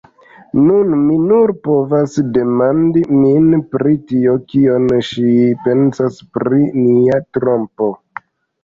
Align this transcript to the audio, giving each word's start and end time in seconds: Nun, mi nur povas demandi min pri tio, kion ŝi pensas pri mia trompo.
Nun, 0.67 0.93
mi 1.01 1.17
nur 1.31 1.51
povas 1.67 2.15
demandi 2.39 3.05
min 3.19 3.53
pri 3.75 3.95
tio, 4.13 4.35
kion 4.53 4.91
ŝi 5.11 5.37
pensas 5.69 6.23
pri 6.41 6.65
mia 6.85 7.23
trompo. 7.39 7.95